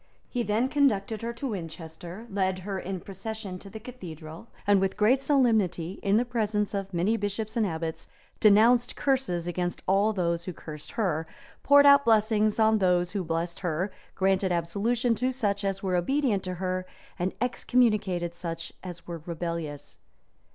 [0.27, 4.97] He then conducted her to Winchester, led her in procession to the cathedral, and with
[4.97, 8.07] great solemnity, in the presence of many bishops and abbots,
[8.39, 11.27] denounced curses against all those who cursed her,
[11.61, 16.41] poured out blessings on those who blessed her granted absolution to such as were obedient
[16.45, 16.87] to her,
[17.19, 19.99] and excommunicated such as were rebellious.